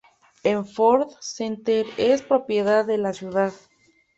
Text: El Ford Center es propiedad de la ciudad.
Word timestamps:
El 0.41 0.65
Ford 0.65 1.09
Center 1.19 1.85
es 1.95 2.23
propiedad 2.23 2.87
de 2.87 2.97
la 2.97 3.13
ciudad. 3.13 3.53